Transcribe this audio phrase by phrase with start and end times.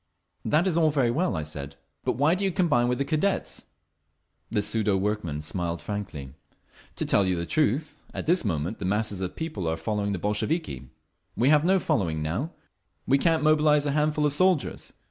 [0.43, 1.75] "That is all very well," I said.
[2.05, 3.65] "But why do you combine with the Cadets?"
[4.49, 6.33] The pseudo workman smiled frankly.
[6.95, 10.11] "To tell you the truth, at this moment the masses of the people are following
[10.11, 10.89] the Bolsheviki.
[11.35, 12.49] We have no following—now.
[13.05, 14.91] We can't mobilise a handful of soldiers.